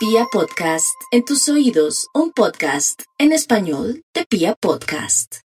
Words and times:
Pia 0.00 0.24
Podcast, 0.32 0.98
en 1.10 1.26
tus 1.26 1.46
oídos, 1.50 2.08
un 2.14 2.32
podcast 2.32 3.02
en 3.18 3.32
español 3.32 4.02
de 4.14 4.24
Pia 4.24 4.54
Podcast. 4.58 5.40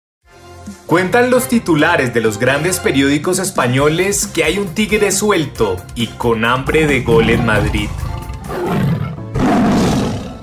Cuentan 0.87 1.31
los 1.31 1.47
titulares 1.47 2.13
de 2.15 2.21
los 2.21 2.37
grandes 2.37 2.81
periódicos 2.81 3.39
españoles 3.39 4.27
que 4.27 4.43
hay 4.43 4.59
un 4.59 4.75
tigre 4.75 5.13
suelto 5.13 5.77
y 5.95 6.09
con 6.09 6.45
hambre 6.45 6.89
de 6.89 7.03
gol 7.03 7.31
en 7.31 7.47
Madrid. 7.47 7.89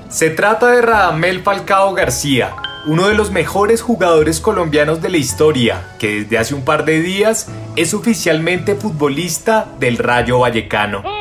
Se 0.08 0.30
trata 0.30 0.72
de 0.72 0.82
Radamel 0.82 1.42
Falcao 1.42 1.94
García, 1.94 2.56
uno 2.86 3.10
de 3.10 3.14
los 3.14 3.32
mejores 3.32 3.82
jugadores 3.82 4.40
colombianos 4.40 5.02
de 5.02 5.10
la 5.10 5.18
historia, 5.18 5.98
que 6.00 6.22
desde 6.22 6.38
hace 6.38 6.56
un 6.56 6.64
par 6.64 6.86
de 6.86 7.02
días 7.02 7.48
es 7.76 7.94
oficialmente 7.94 8.76
futbolista 8.76 9.68
del 9.82 9.98
Rayo 9.98 10.40
Vallecano. 10.40 11.17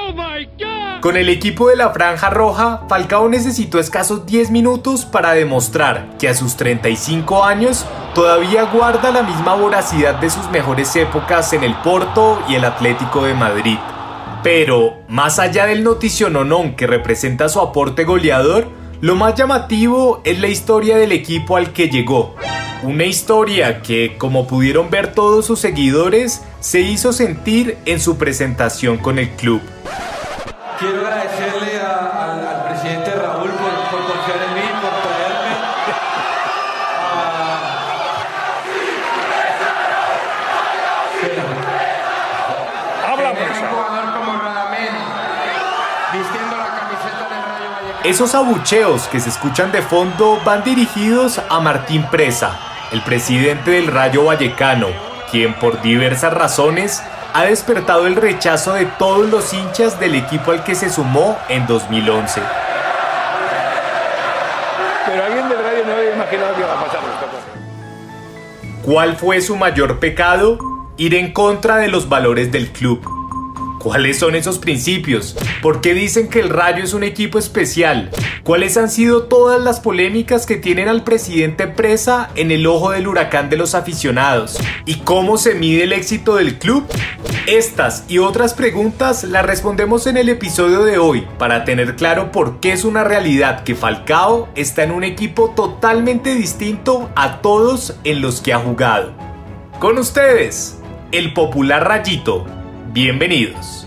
Con 1.07 1.17
el 1.17 1.29
equipo 1.29 1.69
de 1.69 1.77
la 1.77 1.91
Franja 1.91 2.31
Roja, 2.31 2.83
Falcao 2.89 3.29
necesitó 3.29 3.79
escasos 3.79 4.27
10 4.27 4.51
minutos 4.51 5.05
para 5.05 5.35
demostrar 5.35 6.19
que 6.19 6.29
a 6.29 6.35
sus 6.35 6.57
35 6.57 7.45
años 7.45 7.87
todavía 8.13 8.65
guarda 8.65 9.13
la 9.13 9.23
misma 9.23 9.55
voracidad 9.55 10.17
de 10.17 10.31
sus 10.31 10.51
mejores 10.51 10.97
épocas 10.97 11.53
en 11.53 11.63
el 11.63 11.77
Porto 11.77 12.43
y 12.49 12.57
el 12.57 12.65
Atlético 12.65 13.23
de 13.25 13.35
Madrid. 13.35 13.79
Pero, 14.43 14.95
más 15.07 15.39
allá 15.39 15.67
del 15.67 15.85
noticiononón 15.85 16.75
que 16.75 16.89
representa 16.89 17.49
su 17.49 17.61
aporte 17.61 18.03
goleador, 18.03 18.67
lo 19.01 19.15
más 19.15 19.37
llamativo 19.37 20.23
es 20.25 20.41
la 20.41 20.49
historia 20.49 20.97
del 20.97 21.13
equipo 21.13 21.57
al 21.57 21.73
que 21.73 21.89
llegó. 21.89 22.35
Una 22.83 23.05
historia 23.05 23.81
que, 23.81 24.17
como 24.19 24.49
pudieron 24.49 24.91
ver 24.91 25.15
todos 25.15 25.47
sus 25.47 25.61
seguidores, 25.61 26.43
se 26.59 26.81
hizo 26.81 27.13
sentir 27.13 27.79
en 27.85 28.01
su 28.01 28.19
presentación 28.19 28.99
con 28.99 29.21
el 29.21 29.31
club. 29.31 29.63
Quiero 30.79 31.07
agradecerle 31.07 31.81
al, 31.81 32.65
presidente 32.69 33.11
Raúl 33.13 33.51
por, 33.51 34.05
confiar 34.05 34.43
en 34.47 34.55
mí, 34.55 34.61
por 34.83 34.91
traerme. 35.01 35.57
Esos 48.05 48.35
abucheos 48.35 49.09
que 49.09 49.19
se 49.19 49.31
escuchan 49.31 49.73
de 49.73 49.81
fondo 49.81 50.39
van 50.45 50.63
dirigidos 50.63 51.41
a 51.49 51.59
Martín 51.61 52.05
Presa, 52.11 52.59
el 52.93 53.01
presidente 53.03 53.71
del 53.71 53.87
Rayo 53.87 54.27
Vallecano, 54.27 54.89
quien 55.31 55.55
por 55.55 55.81
diversas 55.81 56.35
razones 56.35 57.03
ha 57.37 57.45
despertado 57.45 58.07
el 58.07 58.17
rechazo 58.17 58.73
de 58.73 58.87
todos 58.87 59.29
los 59.29 59.53
hinchas 59.53 60.01
del 60.01 60.15
equipo 60.15 60.53
al 60.53 60.65
que 60.65 60.75
se 60.75 60.89
sumó 60.89 61.37
en 61.51 61.67
2011. 61.67 62.41
Pero 65.07 65.23
alguien 65.23 65.47
del 65.47 65.59
radio 65.59 65.85
no 65.85 65.93
había 65.93 66.15
imaginado 66.15 66.55
que 66.55 66.61
iba 66.63 66.73
a 66.73 66.83
pasar 66.83 67.01
¿Cuál 68.83 69.17
fue 69.17 69.43
su 69.43 69.55
mayor 69.55 69.99
pecado? 69.99 70.57
Ir 70.97 71.15
en 71.15 71.35
contra 71.35 71.77
de 71.77 71.89
los 71.89 72.09
valores 72.09 72.51
del 72.51 72.71
club. 72.73 73.16
¿Cuáles 73.87 74.19
son 74.19 74.35
esos 74.35 74.59
principios? 74.59 75.37
¿Por 75.63 75.81
qué 75.81 75.95
dicen 75.95 76.27
que 76.27 76.41
el 76.41 76.49
Rayo 76.49 76.83
es 76.83 76.93
un 76.93 77.05
equipo 77.05 77.39
especial? 77.39 78.11
¿Cuáles 78.43 78.77
han 78.77 78.91
sido 78.91 79.27
todas 79.27 79.63
las 79.63 79.79
polémicas 79.79 80.45
que 80.45 80.57
tienen 80.57 80.89
al 80.89 81.05
presidente 81.05 81.69
presa 81.69 82.31
en 82.35 82.51
el 82.51 82.67
ojo 82.67 82.91
del 82.91 83.07
huracán 83.07 83.49
de 83.49 83.57
los 83.57 83.77
aficionados? 83.77 84.59
¿Y 84.87 84.97
cómo 84.97 85.39
se 85.39 85.55
mide 85.55 85.85
el 85.85 85.93
éxito 85.93 86.35
del 86.35 86.59
club? 86.59 86.85
Estas 87.47 88.05
y 88.09 88.19
otras 88.19 88.55
preguntas 88.55 89.23
las 89.23 89.47
respondemos 89.47 90.09
en 90.09 90.17
el 90.17 90.31
episodio 90.31 90.83
de 90.83 90.99
hoy 90.99 91.25
para 91.39 91.65
tener 91.65 91.95
claro 91.95 92.33
por 92.33 92.59
qué 92.59 92.73
es 92.73 92.83
una 92.83 93.05
realidad 93.05 93.63
que 93.63 93.77
Falcao 93.77 94.49
está 94.57 94.83
en 94.83 94.91
un 94.91 95.05
equipo 95.05 95.53
totalmente 95.55 96.35
distinto 96.35 97.09
a 97.15 97.41
todos 97.41 97.95
en 98.03 98.21
los 98.21 98.41
que 98.41 98.53
ha 98.53 98.59
jugado. 98.59 99.13
Con 99.79 99.97
ustedes, 99.97 100.81
el 101.13 101.33
popular 101.33 101.87
Rayito. 101.87 102.47
Bienvenidos. 102.97 103.86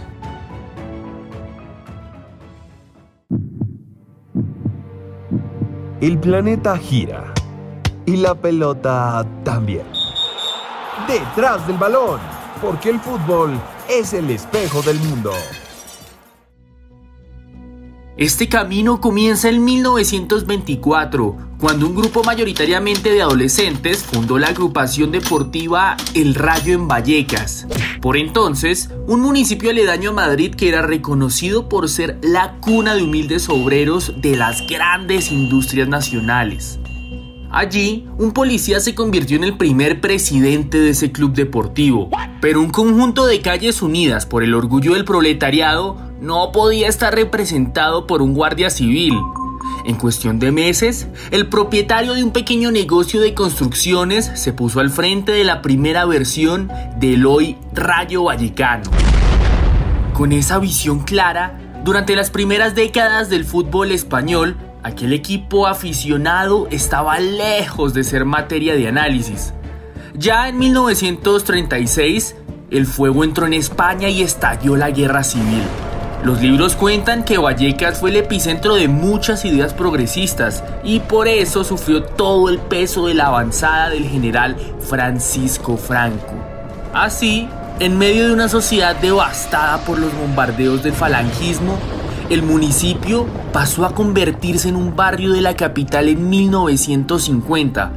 El 6.01 6.17
planeta 6.17 6.77
gira 6.77 7.33
y 8.05 8.15
la 8.15 8.33
pelota 8.33 9.25
también. 9.43 9.83
Detrás 11.09 11.67
del 11.67 11.75
balón 11.75 12.21
porque 12.61 12.89
el 12.89 13.01
fútbol 13.01 13.59
es 13.89 14.13
el 14.13 14.29
espejo 14.29 14.81
del 14.81 14.97
mundo. 14.97 15.33
Este 18.19 18.49
camino 18.49 18.99
comienza 18.99 19.47
en 19.47 19.63
1924, 19.63 21.37
cuando 21.57 21.87
un 21.87 21.95
grupo 21.95 22.21
mayoritariamente 22.21 23.11
de 23.13 23.21
adolescentes 23.21 24.03
fundó 24.03 24.37
la 24.37 24.47
agrupación 24.47 25.13
deportiva 25.13 25.95
El 26.13 26.35
Rayo 26.35 26.73
en 26.73 26.89
Vallecas. 26.89 27.65
Por 28.01 28.17
entonces, 28.17 28.89
un 29.07 29.21
municipio 29.21 29.69
aledaño 29.69 30.09
a 30.09 30.13
Madrid 30.13 30.53
que 30.53 30.67
era 30.67 30.81
reconocido 30.81 31.69
por 31.69 31.87
ser 31.87 32.17
la 32.21 32.57
cuna 32.59 32.93
de 32.93 33.03
humildes 33.03 33.47
obreros 33.47 34.11
de 34.17 34.35
las 34.35 34.67
grandes 34.67 35.31
industrias 35.31 35.87
nacionales. 35.87 36.78
Allí, 37.51 38.07
un 38.19 38.31
policía 38.31 38.79
se 38.79 38.93
convirtió 38.93 39.35
en 39.35 39.43
el 39.43 39.57
primer 39.57 40.01
presidente 40.01 40.77
de 40.77 40.91
ese 40.91 41.11
club 41.11 41.33
deportivo, 41.33 42.11
pero 42.41 42.61
un 42.61 42.69
conjunto 42.69 43.25
de 43.25 43.41
calles 43.41 43.81
unidas 43.81 44.27
por 44.27 44.43
el 44.43 44.53
orgullo 44.53 44.93
del 44.93 45.03
proletariado 45.03 45.97
no 46.21 46.51
podía 46.51 46.87
estar 46.87 47.15
representado 47.15 48.05
por 48.05 48.21
un 48.21 48.35
guardia 48.35 48.69
civil. 48.69 49.15
En 49.85 49.95
cuestión 49.95 50.37
de 50.37 50.51
meses, 50.51 51.07
el 51.31 51.47
propietario 51.47 52.13
de 52.13 52.23
un 52.23 52.31
pequeño 52.31 52.69
negocio 52.69 53.19
de 53.19 53.33
construcciones 53.33 54.29
se 54.35 54.53
puso 54.53 54.79
al 54.79 54.91
frente 54.91 55.31
de 55.31 55.43
la 55.43 55.63
primera 55.63 56.05
versión 56.05 56.71
del 56.99 57.25
hoy 57.25 57.57
Rayo 57.73 58.25
Vallecano. 58.25 58.91
Con 60.13 60.33
esa 60.33 60.59
visión 60.59 60.99
clara, 60.99 61.81
durante 61.83 62.15
las 62.15 62.29
primeras 62.29 62.75
décadas 62.75 63.29
del 63.29 63.45
fútbol 63.45 63.91
español, 63.91 64.55
aquel 64.83 65.13
equipo 65.13 65.67
aficionado 65.67 66.67
estaba 66.71 67.19
lejos 67.19 67.93
de 67.93 68.03
ser 68.03 68.25
materia 68.25 68.75
de 68.75 68.87
análisis. 68.87 69.53
Ya 70.13 70.49
en 70.49 70.57
1936, 70.57 72.35
el 72.71 72.85
fuego 72.85 73.23
entró 73.23 73.45
en 73.45 73.53
España 73.53 74.09
y 74.09 74.21
estalló 74.21 74.75
la 74.75 74.91
guerra 74.91 75.23
civil. 75.23 75.63
Los 76.23 76.41
libros 76.41 76.75
cuentan 76.75 77.23
que 77.23 77.37
Vallecas 77.37 77.99
fue 77.99 78.09
el 78.09 78.17
epicentro 78.17 78.75
de 78.75 78.89
muchas 78.89 79.45
ideas 79.45 79.73
progresistas 79.73 80.63
y 80.83 80.99
por 80.99 81.29
eso 81.29 81.63
sufrió 81.63 82.03
todo 82.03 82.49
el 82.49 82.59
peso 82.59 83.07
de 83.07 83.13
la 83.13 83.27
avanzada 83.27 83.89
del 83.89 84.05
general 84.05 84.57
Francisco 84.81 85.77
Franco. 85.77 86.33
Así, 86.93 87.47
en 87.79 87.97
medio 87.97 88.27
de 88.27 88.33
una 88.33 88.49
sociedad 88.49 88.97
devastada 88.97 89.77
por 89.85 89.97
los 89.97 90.13
bombardeos 90.13 90.83
del 90.83 90.91
falangismo, 90.91 91.77
el 92.29 92.43
municipio 92.43 93.25
pasó 93.51 93.85
a 93.85 93.95
convertirse 93.95 94.69
en 94.69 94.75
un 94.75 94.95
barrio 94.95 95.31
de 95.31 95.41
la 95.41 95.55
capital 95.55 96.07
en 96.07 96.29
1950. 96.29 97.93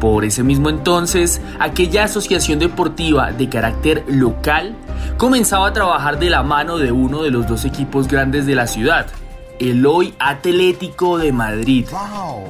Por 0.00 0.24
ese 0.24 0.44
mismo 0.44 0.70
entonces, 0.70 1.40
aquella 1.58 2.04
asociación 2.04 2.60
deportiva 2.60 3.32
de 3.32 3.48
carácter 3.48 4.04
local 4.06 4.76
comenzaba 5.16 5.68
a 5.68 5.72
trabajar 5.72 6.20
de 6.20 6.30
la 6.30 6.42
mano 6.44 6.78
de 6.78 6.92
uno 6.92 7.22
de 7.22 7.30
los 7.30 7.48
dos 7.48 7.64
equipos 7.64 8.06
grandes 8.06 8.46
de 8.46 8.54
la 8.54 8.68
ciudad, 8.68 9.06
el 9.58 9.84
hoy 9.86 10.14
Atlético 10.20 11.18
de 11.18 11.32
Madrid. 11.32 11.86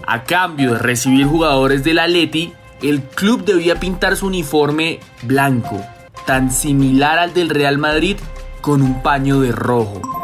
A 0.07 0.25
cambio 0.25 0.73
de 0.73 0.79
recibir 0.79 1.27
jugadores 1.27 1.85
del 1.85 2.01
Atleti, 2.01 2.53
el 2.83 3.01
club 3.03 3.45
debía 3.45 3.81
pintar 3.81 4.17
su 4.17 4.27
uniforme 4.27 5.01
blanco, 5.23 5.81
tan 6.27 6.51
similar 6.51 7.19
al 7.19 7.33
del 7.33 7.49
Real 7.49 7.79
Madrid, 7.79 8.17
con 8.61 8.83
un 8.83 9.03
paño 9.03 9.41
de 9.41 9.53
rojo. 9.53 10.24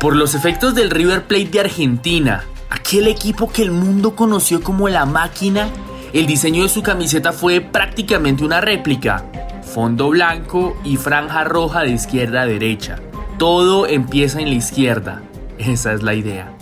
Por 0.00 0.14
los 0.14 0.34
efectos 0.34 0.74
del 0.74 0.90
River 0.90 1.26
Plate 1.26 1.46
de 1.46 1.60
Argentina, 1.60 2.44
aquel 2.68 3.08
equipo 3.08 3.50
que 3.50 3.62
el 3.62 3.70
mundo 3.70 4.14
conoció 4.14 4.62
como 4.62 4.90
la 4.90 5.06
máquina, 5.06 5.68
el 6.12 6.26
diseño 6.26 6.64
de 6.64 6.68
su 6.68 6.82
camiseta 6.82 7.32
fue 7.32 7.62
prácticamente 7.62 8.44
una 8.44 8.60
réplica. 8.60 9.24
Fondo 9.62 10.10
blanco 10.10 10.76
y 10.84 10.98
franja 10.98 11.44
roja 11.44 11.80
de 11.80 11.92
izquierda 11.92 12.42
a 12.42 12.46
derecha. 12.46 13.00
Todo 13.38 13.86
empieza 13.86 14.40
en 14.40 14.50
la 14.50 14.56
izquierda. 14.56 15.22
Esa 15.58 15.94
es 15.94 16.02
la 16.02 16.14
idea. 16.14 16.55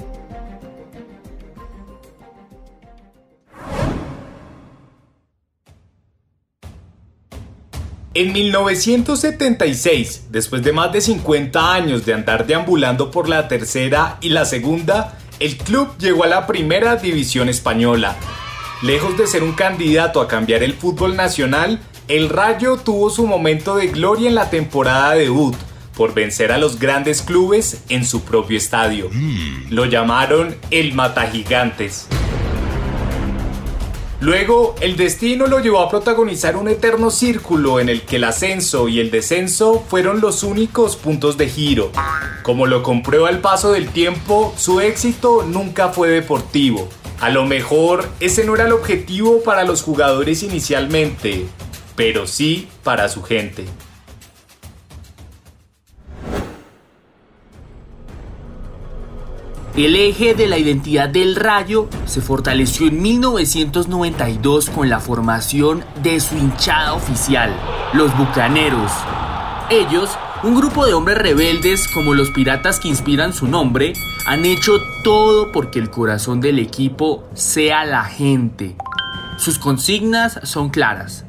En 8.17 8.33
1976, 8.33 10.27
después 10.31 10.63
de 10.63 10.73
más 10.73 10.93
de 10.93 11.01
50 11.01 11.75
años 11.75 12.07
de 12.07 12.15
andar 12.15 12.47
deambulando 12.47 13.11
por 13.11 13.29
la 13.29 13.49
tercera 13.49 14.19
y 14.21 14.29
la 14.29 14.45
segunda, 14.45 15.19
el 15.41 15.57
club 15.57 15.89
llegó 15.99 16.23
a 16.23 16.29
la 16.29 16.47
primera 16.47 16.95
división 16.95 17.49
española. 17.49 18.15
Lejos 18.83 19.19
de 19.19 19.27
ser 19.27 19.43
un 19.43 19.55
candidato 19.55 20.21
a 20.21 20.29
cambiar 20.29 20.63
el 20.63 20.75
fútbol 20.75 21.17
nacional, 21.17 21.81
el 22.07 22.29
Rayo 22.29 22.77
tuvo 22.77 23.11
su 23.11 23.27
momento 23.27 23.75
de 23.75 23.89
gloria 23.89 24.29
en 24.29 24.37
la 24.37 24.49
temporada 24.49 25.17
debut, 25.17 25.57
por 25.97 26.15
vencer 26.15 26.53
a 26.53 26.59
los 26.59 26.79
grandes 26.79 27.21
clubes 27.21 27.83
en 27.89 28.05
su 28.05 28.23
propio 28.23 28.57
estadio. 28.57 29.11
Lo 29.71 29.87
llamaron 29.87 30.55
el 30.71 30.95
Matagigantes. 30.95 32.07
Luego, 34.21 34.75
el 34.81 34.97
destino 34.97 35.47
lo 35.47 35.61
llevó 35.61 35.81
a 35.81 35.91
protagonizar 35.91 36.57
un 36.57 36.69
eterno 36.69 37.11
círculo 37.11 37.81
en 37.81 37.89
el 37.89 38.03
que 38.03 38.17
el 38.17 38.25
ascenso 38.25 38.89
y 38.89 39.01
el 39.01 39.11
descenso 39.11 39.85
fueron 39.89 40.21
los 40.21 40.43
únicos 40.43 40.97
puntos 40.97 41.37
de 41.37 41.49
giro. 41.49 41.91
Como 42.43 42.67
lo 42.67 42.83
comprueba 42.83 43.29
el 43.29 43.41
paso 43.41 43.73
del 43.73 43.89
tiempo, 43.89 44.55
su 44.57 44.81
éxito 44.81 45.45
nunca 45.47 45.89
fue 45.89 46.09
deportivo. 46.09 46.89
A 47.21 47.31
lo 47.31 47.45
mejor 47.45 48.09
ese 48.21 48.45
no 48.45 48.55
era 48.55 48.67
el 48.67 48.73
objetivo 48.73 49.43
para 49.43 49.65
los 49.65 49.83
jugadores 49.83 50.43
inicialmente, 50.43 51.47
pero 51.97 52.27
sí 52.27 52.69
para 52.83 53.09
su 53.09 53.23
gente. 53.23 53.65
El 59.77 59.97
eje 59.97 60.35
de 60.37 60.47
la 60.47 60.57
identidad 60.57 61.09
del 61.09 61.35
Rayo 61.35 61.89
se 62.07 62.21
fortaleció 62.21 62.87
en 62.87 63.03
1992 63.03 64.71
con 64.71 64.89
la 64.89 65.01
formación 65.01 65.85
de 66.01 66.21
su 66.21 66.37
hinchada 66.37 66.93
oficial, 66.93 67.53
los 67.93 68.17
Bucaneros. 68.17 68.93
Ellos, 69.71 70.17
un 70.45 70.55
grupo 70.55 70.87
de 70.87 70.95
hombres 70.95 71.19
rebeldes 71.19 71.89
como 71.89 72.15
los 72.15 72.31
piratas 72.31 72.79
que 72.79 72.87
inspiran 72.87 73.33
su 73.33 73.49
nombre, 73.49 73.95
han 74.27 74.45
hecho 74.45 74.75
todo 75.03 75.51
porque 75.51 75.81
el 75.81 75.91
corazón 75.91 76.41
del 76.41 76.61
equipo 76.61 77.25
sea 77.35 77.85
la 77.85 78.05
gente. 78.05 78.77
Sus 79.39 79.59
consignas 79.59 80.39
son 80.45 80.71
claras. 80.71 81.25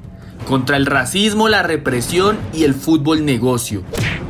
Contra 0.47 0.77
el 0.77 0.85
racismo, 0.85 1.49
la 1.49 1.63
represión 1.63 2.37
y 2.53 2.65
el 2.65 2.75
fútbol 2.75 3.25
negocio. 3.25 3.81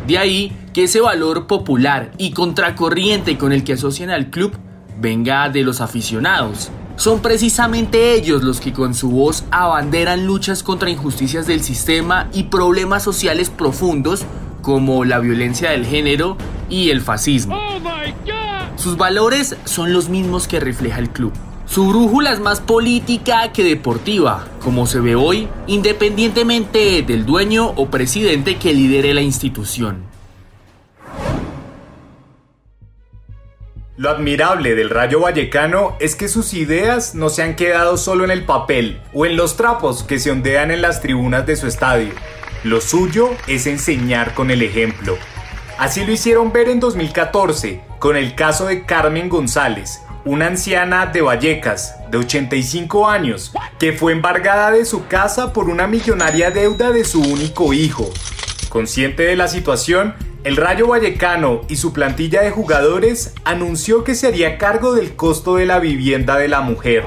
De 0.07 0.17
ahí 0.17 0.51
que 0.73 0.83
ese 0.83 1.01
valor 1.01 1.47
popular 1.47 2.11
y 2.17 2.31
contracorriente 2.31 3.37
con 3.37 3.51
el 3.51 3.63
que 3.63 3.73
asocian 3.73 4.09
al 4.09 4.29
club 4.29 4.53
venga 4.99 5.49
de 5.49 5.63
los 5.63 5.81
aficionados. 5.81 6.69
Son 6.95 7.21
precisamente 7.21 8.13
ellos 8.13 8.43
los 8.43 8.61
que 8.61 8.71
con 8.71 8.93
su 8.93 9.09
voz 9.09 9.43
abanderan 9.51 10.25
luchas 10.25 10.63
contra 10.63 10.89
injusticias 10.89 11.47
del 11.47 11.61
sistema 11.61 12.29
y 12.33 12.43
problemas 12.43 13.03
sociales 13.03 13.49
profundos 13.49 14.25
como 14.61 15.03
la 15.05 15.19
violencia 15.19 15.71
del 15.71 15.85
género 15.85 16.37
y 16.69 16.89
el 16.89 17.01
fascismo. 17.01 17.57
Sus 18.77 18.97
valores 18.97 19.57
son 19.65 19.93
los 19.93 20.09
mismos 20.09 20.47
que 20.47 20.59
refleja 20.59 20.99
el 20.99 21.09
club. 21.09 21.33
Su 21.65 21.89
brújula 21.89 22.31
es 22.31 22.39
más 22.39 22.62
política 22.62 23.51
que 23.51 23.63
deportiva, 23.63 24.47
como 24.63 24.85
se 24.85 25.00
ve 25.00 25.15
hoy, 25.15 25.47
independientemente 25.65 27.01
del 27.01 27.25
dueño 27.25 27.73
o 27.75 27.89
presidente 27.89 28.57
que 28.57 28.73
lidere 28.73 29.13
la 29.13 29.21
institución. 29.21 30.03
Lo 33.97 34.09
admirable 34.09 34.75
del 34.75 34.89
Rayo 34.89 35.21
Vallecano 35.21 35.95
es 36.00 36.15
que 36.15 36.27
sus 36.27 36.53
ideas 36.53 37.15
no 37.15 37.29
se 37.29 37.44
han 37.44 37.56
quedado 37.56 37.97
solo 37.97 38.25
en 38.25 38.31
el 38.31 38.45
papel 38.45 39.01
o 39.13 39.25
en 39.25 39.35
los 39.35 39.56
trapos 39.57 40.03
que 40.03 40.19
se 40.19 40.31
ondean 40.31 40.69
en 40.69 40.81
las 40.81 41.01
tribunas 41.01 41.45
de 41.45 41.56
su 41.56 41.65
estadio. 41.65 42.13
Lo 42.63 42.81
suyo 42.81 43.29
es 43.47 43.67
enseñar 43.67 44.33
con 44.33 44.51
el 44.51 44.62
ejemplo. 44.62 45.17
Así 45.77 46.06
lo 46.06 46.12
hicieron 46.12 46.51
ver 46.51 46.69
en 46.69 46.79
2014 46.79 47.81
con 48.00 48.17
el 48.17 48.35
caso 48.35 48.65
de 48.65 48.83
Carmen 48.85 49.29
González, 49.29 50.01
una 50.25 50.48
anciana 50.48 51.06
de 51.06 51.22
Vallecas 51.22 51.95
de 52.10 52.18
85 52.18 53.07
años 53.07 53.54
que 53.77 53.94
fue 53.94 54.12
embargada 54.12 54.72
de 54.72 54.83
su 54.83 55.06
casa 55.07 55.54
por 55.54 55.69
una 55.69 55.86
millonaria 55.86 56.50
deuda 56.50 56.92
de 56.92 57.06
su 57.06 57.22
único 57.22 57.74
hijo. 57.74 58.10
Consciente 58.69 59.24
de 59.24 59.36
la 59.36 59.48
situación, 59.48 60.16
el 60.44 60.57
Rayo 60.57 60.88
Vallecano 60.88 61.62
y 61.69 61.75
su 61.75 61.94
plantilla 61.94 62.42
de 62.42 62.50
jugadores 62.50 63.33
anunció 63.44 64.04
que 64.04 64.16
se 64.16 64.27
haría 64.27 64.57
cargo 64.57 64.94
del 64.94 65.16
costo 65.16 65.57
de 65.57 65.68
la 65.68 65.80
vivienda 65.80 66.38
de 66.38 66.48
la 66.48 66.62
mujer. 66.62 67.06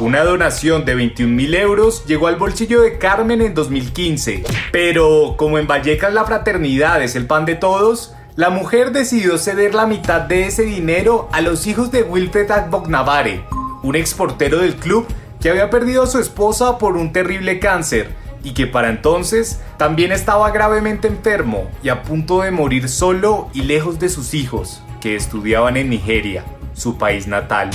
Una 0.00 0.24
donación 0.24 0.86
de 0.86 0.94
21 0.94 1.34
mil 1.34 1.54
euros 1.54 2.06
llegó 2.06 2.28
al 2.28 2.36
bolsillo 2.36 2.80
de 2.80 2.96
Carmen 2.96 3.42
en 3.42 3.52
2015, 3.52 4.44
pero 4.72 5.34
como 5.36 5.58
en 5.58 5.66
Vallecas 5.66 6.14
la 6.14 6.24
fraternidad 6.24 7.02
es 7.02 7.16
el 7.16 7.26
pan 7.26 7.44
de 7.44 7.56
todos, 7.56 8.14
la 8.40 8.48
mujer 8.48 8.90
decidió 8.90 9.36
ceder 9.36 9.74
la 9.74 9.84
mitad 9.84 10.22
de 10.22 10.46
ese 10.46 10.62
dinero 10.62 11.28
a 11.30 11.42
los 11.42 11.66
hijos 11.66 11.90
de 11.90 12.04
Wilfred 12.04 12.50
Agbognavare, 12.50 13.44
un 13.82 13.96
exportero 13.96 14.60
del 14.60 14.76
club 14.76 15.06
que 15.42 15.50
había 15.50 15.68
perdido 15.68 16.04
a 16.04 16.06
su 16.06 16.18
esposa 16.18 16.78
por 16.78 16.96
un 16.96 17.12
terrible 17.12 17.58
cáncer 17.58 18.14
y 18.42 18.54
que 18.54 18.66
para 18.66 18.88
entonces 18.88 19.60
también 19.76 20.10
estaba 20.10 20.50
gravemente 20.52 21.06
enfermo 21.06 21.68
y 21.82 21.90
a 21.90 22.02
punto 22.02 22.40
de 22.40 22.50
morir 22.50 22.88
solo 22.88 23.50
y 23.52 23.60
lejos 23.60 23.98
de 23.98 24.08
sus 24.08 24.32
hijos, 24.32 24.82
que 25.02 25.16
estudiaban 25.16 25.76
en 25.76 25.90
Nigeria, 25.90 26.42
su 26.72 26.96
país 26.96 27.26
natal. 27.26 27.68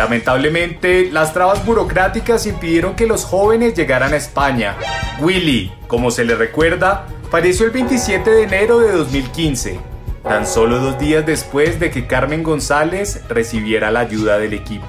Lamentablemente, 0.00 1.10
las 1.12 1.34
trabas 1.34 1.66
burocráticas 1.66 2.46
impidieron 2.46 2.96
que 2.96 3.06
los 3.06 3.26
jóvenes 3.26 3.74
llegaran 3.74 4.14
a 4.14 4.16
España. 4.16 4.74
Willy, 5.20 5.74
como 5.88 6.10
se 6.10 6.24
le 6.24 6.36
recuerda, 6.36 7.06
falleció 7.30 7.66
el 7.66 7.72
27 7.72 8.30
de 8.30 8.44
enero 8.44 8.78
de 8.78 8.92
2015, 8.92 9.78
tan 10.22 10.46
solo 10.46 10.78
dos 10.78 10.98
días 10.98 11.26
después 11.26 11.78
de 11.78 11.90
que 11.90 12.06
Carmen 12.06 12.42
González 12.42 13.20
recibiera 13.28 13.90
la 13.90 14.00
ayuda 14.00 14.38
del 14.38 14.54
equipo. 14.54 14.86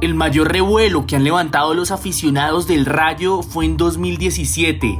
El 0.00 0.16
mayor 0.16 0.50
revuelo 0.50 1.06
que 1.06 1.14
han 1.14 1.22
levantado 1.22 1.72
los 1.72 1.92
aficionados 1.92 2.66
del 2.66 2.84
Rayo 2.84 3.42
fue 3.42 3.66
en 3.66 3.76
2017. 3.76 4.98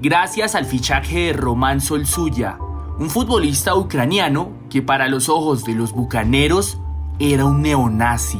Gracias 0.00 0.54
al 0.54 0.64
fichaje 0.64 1.18
de 1.18 1.32
Román 1.32 1.80
Solsuya, 1.80 2.56
un 3.00 3.10
futbolista 3.10 3.74
ucraniano 3.74 4.52
que 4.70 4.80
para 4.80 5.08
los 5.08 5.28
ojos 5.28 5.64
de 5.64 5.74
los 5.74 5.90
bucaneros 5.90 6.78
era 7.18 7.44
un 7.44 7.62
neonazi. 7.62 8.38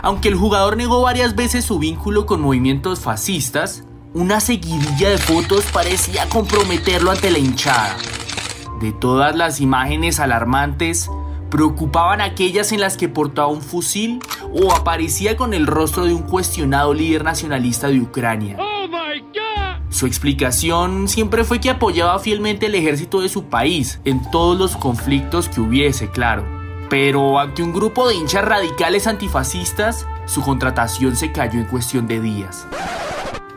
Aunque 0.00 0.26
el 0.26 0.34
jugador 0.34 0.76
negó 0.76 1.02
varias 1.02 1.36
veces 1.36 1.64
su 1.64 1.78
vínculo 1.78 2.26
con 2.26 2.40
movimientos 2.40 2.98
fascistas, 2.98 3.84
una 4.12 4.40
seguidilla 4.40 5.10
de 5.10 5.18
fotos 5.18 5.64
parecía 5.72 6.28
comprometerlo 6.28 7.12
ante 7.12 7.30
la 7.30 7.38
hinchada. 7.38 7.96
De 8.80 8.90
todas 8.90 9.36
las 9.36 9.60
imágenes 9.60 10.18
alarmantes, 10.18 11.08
preocupaban 11.48 12.20
aquellas 12.20 12.72
en 12.72 12.80
las 12.80 12.96
que 12.96 13.08
portaba 13.08 13.46
un 13.46 13.62
fusil 13.62 14.18
o 14.52 14.74
aparecía 14.74 15.36
con 15.36 15.54
el 15.54 15.68
rostro 15.68 16.06
de 16.06 16.12
un 16.12 16.22
cuestionado 16.22 16.92
líder 16.92 17.22
nacionalista 17.22 17.86
de 17.86 18.00
Ucrania. 18.00 18.58
Su 19.96 20.04
explicación 20.04 21.08
siempre 21.08 21.42
fue 21.42 21.58
que 21.58 21.70
apoyaba 21.70 22.18
fielmente 22.18 22.66
el 22.66 22.74
ejército 22.74 23.22
de 23.22 23.30
su 23.30 23.44
país 23.44 23.98
en 24.04 24.30
todos 24.30 24.58
los 24.58 24.76
conflictos 24.76 25.48
que 25.48 25.62
hubiese, 25.62 26.10
claro. 26.10 26.44
Pero 26.90 27.38
ante 27.38 27.62
un 27.62 27.72
grupo 27.72 28.06
de 28.06 28.14
hinchas 28.14 28.44
radicales 28.44 29.06
antifascistas, 29.06 30.06
su 30.26 30.42
contratación 30.42 31.16
se 31.16 31.32
cayó 31.32 31.58
en 31.58 31.64
cuestión 31.64 32.06
de 32.06 32.20
días. 32.20 32.66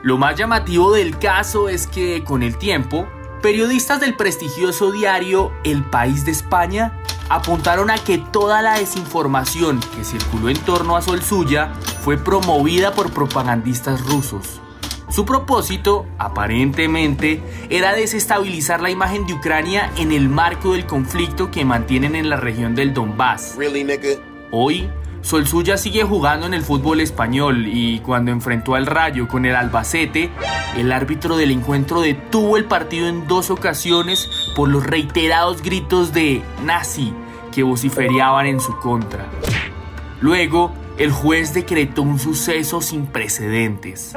Lo 0.01 0.17
más 0.17 0.37
llamativo 0.37 0.93
del 0.93 1.17
caso 1.19 1.67
es 1.67 1.87
que, 1.87 2.23
con 2.23 2.41
el 2.41 2.57
tiempo, 2.57 3.05
periodistas 3.41 3.99
del 3.99 4.15
prestigioso 4.15 4.93
diario 4.93 5.51
El 5.65 5.83
País 5.83 6.23
de 6.23 6.31
España 6.31 6.93
apuntaron 7.27 7.91
a 7.91 7.97
que 7.97 8.17
toda 8.17 8.61
la 8.61 8.79
desinformación 8.79 9.81
que 9.93 10.05
circuló 10.05 10.47
en 10.47 10.57
torno 10.59 10.95
a 10.95 11.01
Sol 11.01 11.21
Suya 11.21 11.73
fue 12.01 12.17
promovida 12.17 12.93
por 12.93 13.11
propagandistas 13.11 14.05
rusos. 14.05 14.61
Su 15.09 15.25
propósito, 15.25 16.05
aparentemente, 16.19 17.41
era 17.69 17.93
desestabilizar 17.93 18.79
la 18.79 18.91
imagen 18.91 19.25
de 19.25 19.33
Ucrania 19.33 19.91
en 19.97 20.11
el 20.11 20.29
marco 20.29 20.73
del 20.73 20.85
conflicto 20.85 21.49
que 21.49 21.65
mantienen 21.65 22.15
en 22.15 22.29
la 22.29 22.37
región 22.37 22.75
del 22.75 22.93
Donbass. 22.93 23.57
Hoy, 24.51 24.87
Sol 25.21 25.47
Suya 25.47 25.77
sigue 25.77 26.03
jugando 26.03 26.45
en 26.45 26.53
el 26.53 26.61
fútbol 26.61 27.01
español 27.01 27.65
y 27.67 27.99
cuando 27.99 28.31
enfrentó 28.31 28.75
al 28.75 28.85
Rayo 28.85 29.27
con 29.27 29.45
el 29.45 29.55
Albacete, 29.55 30.29
el 30.77 30.91
árbitro 30.91 31.37
del 31.37 31.51
encuentro 31.51 32.01
detuvo 32.01 32.55
el 32.55 32.65
partido 32.65 33.07
en 33.07 33.27
dos 33.27 33.49
ocasiones 33.49 34.29
por 34.55 34.69
los 34.69 34.85
reiterados 34.85 35.61
gritos 35.63 36.13
de 36.13 36.41
nazi 36.63 37.13
que 37.51 37.63
vociferiaban 37.63 38.45
en 38.45 38.59
su 38.59 38.77
contra. 38.77 39.25
Luego, 40.21 40.71
el 40.97 41.11
juez 41.11 41.53
decretó 41.53 42.01
un 42.01 42.19
suceso 42.19 42.81
sin 42.81 43.07
precedentes. 43.07 44.13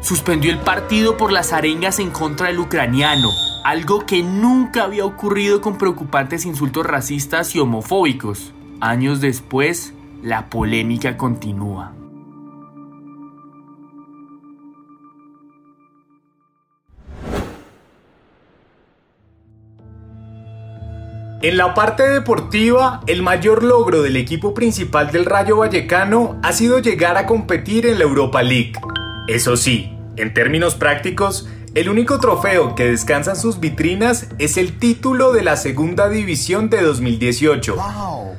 Suspendió 0.00 0.52
el 0.52 0.58
partido 0.60 1.16
por 1.16 1.32
las 1.32 1.52
arengas 1.52 1.98
en 1.98 2.10
contra 2.10 2.48
del 2.48 2.58
ucraniano, 2.58 3.30
algo 3.64 4.04
que 4.06 4.22
nunca 4.22 4.84
había 4.84 5.04
ocurrido 5.04 5.60
con 5.60 5.78
preocupantes 5.78 6.44
insultos 6.44 6.86
racistas 6.86 7.54
y 7.54 7.58
homofóbicos. 7.58 8.52
Años 8.80 9.20
después, 9.20 9.94
la 10.22 10.50
polémica 10.50 11.16
continúa. 11.16 11.92
En 21.44 21.58
la 21.58 21.74
parte 21.74 22.08
deportiva, 22.08 23.02
el 23.06 23.20
mayor 23.20 23.64
logro 23.64 24.00
del 24.00 24.16
equipo 24.16 24.54
principal 24.54 25.12
del 25.12 25.26
Rayo 25.26 25.58
Vallecano 25.58 26.40
ha 26.42 26.54
sido 26.54 26.78
llegar 26.78 27.18
a 27.18 27.26
competir 27.26 27.84
en 27.84 27.98
la 27.98 28.04
Europa 28.04 28.42
League. 28.42 28.72
Eso 29.28 29.58
sí, 29.58 29.94
en 30.16 30.32
términos 30.32 30.74
prácticos, 30.74 31.46
el 31.74 31.90
único 31.90 32.18
trofeo 32.18 32.74
que 32.74 32.86
descansa 32.86 33.32
en 33.32 33.36
sus 33.36 33.60
vitrinas 33.60 34.30
es 34.38 34.56
el 34.56 34.78
título 34.78 35.34
de 35.34 35.42
la 35.42 35.58
Segunda 35.58 36.08
División 36.08 36.70
de 36.70 36.80
2018. 36.80 37.76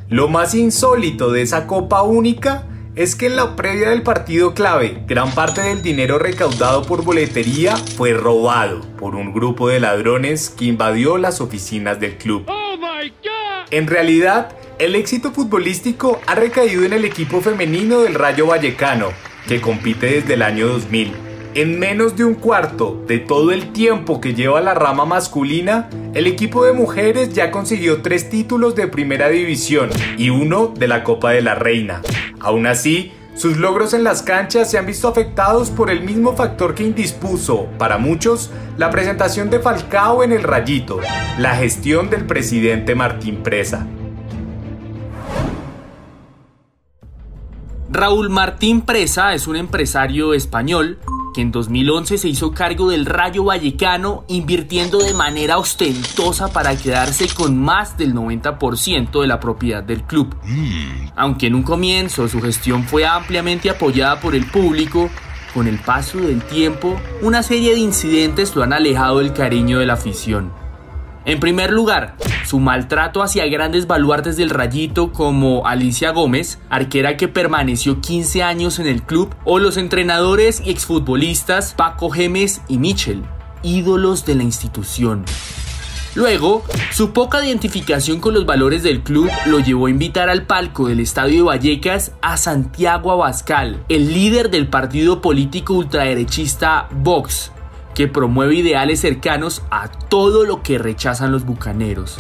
Lo 0.10 0.28
más 0.28 0.56
insólito 0.56 1.32
de 1.32 1.44
esa 1.44 1.68
Copa 1.68 2.02
Única 2.02 2.64
es 2.96 3.16
que 3.16 3.28
en 3.28 3.36
la 3.36 3.56
previa 3.56 3.92
del 3.92 4.02
partido 4.02 4.56
clave, 4.56 5.04
gran 5.06 5.30
parte 5.30 5.62
del 5.62 5.84
dinero 5.84 6.18
recaudado 6.18 6.82
por 6.82 7.04
boletería 7.04 7.78
fue 7.78 8.14
robado 8.14 8.82
por 8.98 9.14
un 9.14 9.32
grupo 9.32 9.68
de 9.68 9.80
ladrones 9.80 10.50
que 10.50 10.66
invadió 10.66 11.20
las 11.20 11.40
oficinas 11.40 12.00
del 12.00 12.18
club. 12.18 12.48
En 13.72 13.88
realidad, 13.88 14.50
el 14.78 14.96
éxito 14.96 15.32
futbolístico 15.32 16.22
ha 16.28 16.36
recaído 16.36 16.84
en 16.84 16.94
el 16.94 17.04
equipo 17.04 17.42
femenino 17.42 18.02
del 18.02 18.14
Rayo 18.14 18.46
Vallecano, 18.48 19.10
que 19.48 19.60
compite 19.60 20.08
desde 20.08 20.36
el 20.36 20.44
año 20.44 20.68
2000. 20.68 21.14
En 21.56 21.80
menos 21.80 22.16
de 22.16 22.26
un 22.26 22.36
cuarto 22.36 23.04
de 23.08 23.18
todo 23.18 23.52
el 23.52 23.72
tiempo 23.72 24.22
que 24.22 24.34
lleva 24.34 24.62
la 24.62 24.74
rama 24.74 25.06
masculina, 25.06 25.90
el 26.14 26.28
equipo 26.28 26.66
de 26.66 26.74
mujeres 26.74 27.34
ya 27.34 27.50
consiguió 27.50 28.02
tres 28.02 28.30
títulos 28.30 28.76
de 28.76 28.88
primera 28.88 29.30
división 29.30 29.90
y 30.18 30.30
uno 30.30 30.68
de 30.68 30.88
la 30.88 31.04
Copa 31.04 31.32
de 31.32 31.42
la 31.42 31.56
Reina. 31.56 32.02
Aún 32.42 32.68
así, 32.68 33.14
sus 33.36 33.58
logros 33.58 33.94
en 33.94 34.06
las 34.06 34.22
canchas 34.22 34.72
se 34.72 34.78
han 34.78 34.86
visto 34.86 35.10
afectados 35.10 35.70
por 35.70 35.90
el 35.90 36.04
mismo 36.04 36.38
factor 36.38 36.74
que 36.74 36.84
indispuso, 36.84 37.68
para 37.78 37.98
muchos, 37.98 38.50
la 38.78 38.90
presentación 38.90 39.50
de 39.50 39.60
Falcao 39.60 40.24
en 40.24 40.32
el 40.32 40.42
Rayito, 40.42 41.00
la 41.38 41.54
gestión 41.56 42.10
del 42.10 42.26
presidente 42.26 42.96
Martín 42.96 43.44
Presa. 43.44 43.86
Raúl 47.90 48.30
Martín 48.30 48.82
Presa 48.82 49.34
es 49.34 49.48
un 49.48 49.58
empresario 49.58 50.34
español 50.34 50.98
que 51.36 51.42
en 51.42 51.52
2011 51.52 52.18
se 52.18 52.30
hizo 52.30 52.54
cargo 52.54 52.90
del 52.90 53.06
Rayo 53.06 53.44
Vallecano 53.44 54.24
invirtiendo 54.30 55.00
de 55.00 55.14
manera 55.14 55.58
ostentosa 55.58 56.48
para 56.48 56.78
quedarse 56.78 57.28
con 57.28 57.62
más 57.62 57.98
del 57.98 58.14
90% 58.14 59.20
de 59.20 59.28
la 59.28 59.42
propiedad 59.42 59.84
del 59.84 60.04
club. 60.04 60.34
Aunque 61.18 61.48
en 61.48 61.56
un 61.56 61.64
comienzo 61.64 62.30
su 62.30 62.42
gestión 62.42 62.86
fue 62.86 63.06
ampliamente 63.06 63.70
apoyada 63.70 64.22
por 64.22 64.34
el 64.34 64.46
público, 64.46 65.10
con 65.54 65.68
el 65.68 65.78
paso 65.78 66.20
del 66.20 66.42
tiempo, 66.42 66.96
una 67.22 67.44
serie 67.44 67.74
de 67.74 67.80
incidentes 67.80 68.56
lo 68.56 68.64
han 68.64 68.72
alejado 68.72 69.20
del 69.20 69.34
cariño 69.34 69.80
de 69.80 69.88
la 69.88 69.94
afición. 69.94 70.65
En 71.26 71.40
primer 71.40 71.72
lugar, 71.72 72.16
su 72.46 72.60
maltrato 72.60 73.24
hacia 73.24 73.48
grandes 73.48 73.88
baluartes 73.88 74.38
del 74.38 74.52
rayito 74.52 75.12
como 75.12 75.66
Alicia 75.66 76.12
Gómez, 76.12 76.60
arquera 76.70 77.18
que 77.18 77.28
permaneció 77.28 78.00
15 78.00 78.44
años 78.44 78.78
en 78.78 78.86
el 78.86 79.02
club, 79.02 79.34
o 79.44 79.58
los 79.58 79.78
entrenadores 79.78 80.62
y 80.64 80.70
exfutbolistas 80.70 81.74
Paco 81.74 82.12
Gemes 82.12 82.62
y 82.68 82.78
Michel, 82.78 83.24
ídolos 83.64 84.24
de 84.26 84.36
la 84.36 84.44
institución. 84.44 85.26
Luego, 86.14 86.64
su 86.92 87.12
poca 87.12 87.44
identificación 87.44 88.20
con 88.20 88.36
los 88.36 88.46
valores 88.46 88.84
del 88.84 89.02
club 89.02 89.30
lo 89.48 89.60
llevó 89.60 89.88
a 89.88 89.90
invitar 89.90 90.30
al 90.30 90.44
palco 90.44 90.88
del 90.88 91.00
Estadio 91.00 91.38
de 91.38 91.44
Vallecas 91.44 92.14
a 92.22 92.38
Santiago 92.38 93.12
Abascal, 93.12 93.84
el 93.90 94.14
líder 94.14 94.52
del 94.52 94.68
partido 94.68 95.22
político 95.22 95.74
ultraderechista 95.74 96.88
Vox, 96.92 97.52
que 97.96 98.08
promueve 98.08 98.54
ideales 98.54 99.00
cercanos 99.00 99.64
a 99.72 99.88
todo 99.88 100.46
lo 100.46 100.62
que 100.62 100.78
rechazan 100.78 101.32
los 101.32 101.46
bucaneros. 101.46 102.16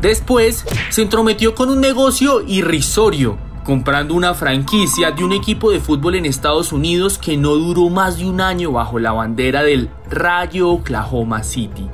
Después 0.00 0.64
se 0.90 1.02
entrometió 1.02 1.54
con 1.54 1.70
un 1.70 1.80
negocio 1.80 2.42
irrisorio, 2.46 3.38
comprando 3.64 4.14
una 4.14 4.34
franquicia 4.34 5.10
de 5.10 5.24
un 5.24 5.32
equipo 5.32 5.70
de 5.70 5.80
fútbol 5.80 6.14
en 6.14 6.24
Estados 6.24 6.72
Unidos 6.72 7.18
que 7.18 7.36
no 7.36 7.54
duró 7.54 7.88
más 7.88 8.18
de 8.18 8.26
un 8.26 8.40
año 8.40 8.70
bajo 8.72 8.98
la 8.98 9.12
bandera 9.12 9.62
del 9.62 9.90
Rayo 10.08 10.68
Oklahoma 10.68 11.42
City. 11.42 11.88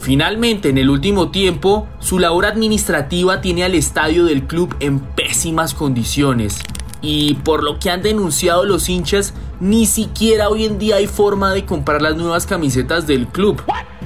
Finalmente, 0.00 0.70
en 0.70 0.78
el 0.78 0.90
último 0.90 1.30
tiempo, 1.30 1.86
su 2.00 2.18
labor 2.18 2.46
administrativa 2.46 3.40
tiene 3.40 3.62
al 3.62 3.74
estadio 3.74 4.24
del 4.24 4.44
club 4.44 4.74
en 4.80 4.98
pésimas 4.98 5.72
condiciones, 5.74 6.58
y 7.00 7.34
por 7.34 7.62
lo 7.62 7.78
que 7.78 7.90
han 7.90 8.02
denunciado 8.02 8.64
los 8.64 8.88
hinchas, 8.88 9.34
ni 9.60 9.86
siquiera 9.86 10.48
hoy 10.48 10.64
en 10.64 10.78
día 10.78 10.96
hay 10.96 11.06
forma 11.06 11.52
de 11.52 11.64
comprar 11.64 12.00
las 12.00 12.16
nuevas 12.16 12.46
camisetas 12.46 13.06
del 13.06 13.26
club. 13.26 13.62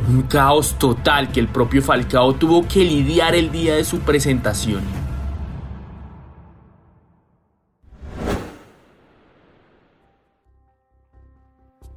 Un 0.08 0.22
caos 0.22 0.76
total 0.78 1.30
que 1.30 1.40
el 1.40 1.48
propio 1.48 1.82
Falcao 1.82 2.34
tuvo 2.34 2.66
que 2.66 2.80
lidiar 2.84 3.34
el 3.34 3.52
día 3.52 3.76
de 3.76 3.84
su 3.84 4.00
presentación. 4.00 4.82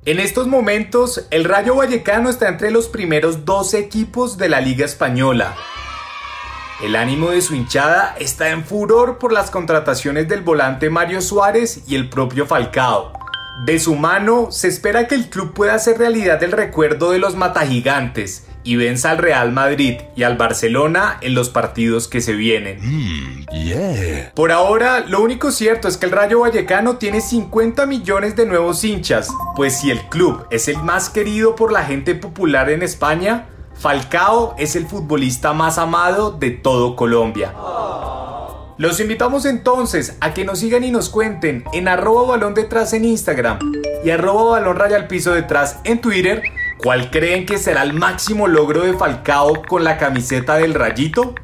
En 0.05 0.19
estos 0.19 0.47
momentos, 0.47 1.25
el 1.31 1.45
Rayo 1.45 1.77
Vallecano 1.77 2.29
está 2.29 2.47
entre 2.47 2.69
los 2.69 2.87
primeros 2.87 3.43
12 3.43 3.79
equipos 3.79 4.37
de 4.37 4.49
la 4.49 4.61
Liga 4.61 4.85
Española. 4.85 5.55
El 6.83 6.95
ánimo 6.95 7.31
de 7.31 7.41
su 7.41 7.55
hinchada 7.55 8.15
está 8.19 8.49
en 8.49 8.63
furor 8.65 9.17
por 9.17 9.33
las 9.33 9.49
contrataciones 9.49 10.27
del 10.27 10.41
volante 10.41 10.91
Mario 10.91 11.21
Suárez 11.21 11.85
y 11.87 11.95
el 11.95 12.09
propio 12.09 12.45
Falcao. 12.45 13.24
De 13.63 13.79
su 13.79 13.95
mano, 13.95 14.51
se 14.51 14.67
espera 14.67 15.07
que 15.07 15.15
el 15.15 15.29
club 15.29 15.53
pueda 15.53 15.75
hacer 15.75 15.97
realidad 15.97 16.43
el 16.43 16.51
recuerdo 16.51 17.11
de 17.11 17.19
los 17.19 17.35
matagigantes 17.35 18.45
y 18.65 18.75
venza 18.75 19.11
al 19.11 19.19
Real 19.19 19.53
Madrid 19.53 20.01
y 20.15 20.23
al 20.23 20.35
Barcelona 20.35 21.17
en 21.21 21.35
los 21.35 21.49
partidos 21.49 22.09
que 22.09 22.19
se 22.19 22.33
vienen. 22.33 22.79
Por 24.33 24.51
ahora, 24.51 24.99
lo 25.01 25.21
único 25.21 25.51
cierto 25.51 25.87
es 25.87 25.95
que 25.95 26.07
el 26.07 26.11
Rayo 26.11 26.41
Vallecano 26.41 26.97
tiene 26.97 27.21
50 27.21 27.85
millones 27.85 28.35
de 28.35 28.45
nuevos 28.45 28.83
hinchas, 28.83 29.29
pues 29.55 29.79
si 29.79 29.89
el 29.89 30.01
club 30.09 30.45
es 30.49 30.67
el 30.67 30.77
más 30.83 31.09
querido 31.09 31.55
por 31.55 31.71
la 31.71 31.85
gente 31.85 32.13
popular 32.15 32.69
en 32.69 32.83
España, 32.83 33.45
Falcao 33.75 34.55
es 34.57 34.75
el 34.75 34.85
futbolista 34.85 35.53
más 35.53 35.77
amado 35.77 36.31
de 36.31 36.51
todo 36.51 36.95
Colombia. 36.95 37.53
Los 38.77 38.99
invitamos 38.99 39.45
entonces 39.45 40.17
a 40.19 40.33
que 40.33 40.43
nos 40.43 40.59
sigan 40.59 40.83
y 40.83 40.91
nos 40.91 41.09
cuenten 41.09 41.63
en 41.71 41.87
arroba 41.87 42.23
balón 42.31 42.53
detrás 42.53 42.91
en 42.91 43.05
Instagram 43.05 43.57
y 44.03 44.09
arroba 44.09 44.59
balón 44.59 44.81
al 44.81 45.07
piso 45.07 45.33
detrás 45.33 45.79
en 45.85 46.01
Twitter 46.01 46.43
cuál 46.77 47.09
creen 47.09 47.45
que 47.45 47.57
será 47.57 47.83
el 47.83 47.93
máximo 47.93 48.49
logro 48.49 48.83
de 48.83 48.93
Falcao 48.93 49.63
con 49.65 49.85
la 49.85 49.97
camiseta 49.97 50.57
del 50.57 50.73
rayito. 50.73 51.35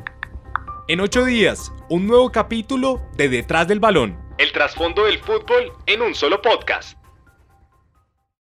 En 0.89 0.99
ocho 0.99 1.23
días, 1.23 1.71
un 1.87 2.05
nuevo 2.05 2.33
capítulo 2.33 3.01
de 3.15 3.29
Detrás 3.29 3.65
del 3.65 3.79
Balón. 3.79 4.17
El 4.37 4.51
trasfondo 4.51 5.05
del 5.05 5.19
fútbol 5.19 5.71
en 5.85 6.01
un 6.01 6.13
solo 6.13 6.41
podcast. 6.41 7.00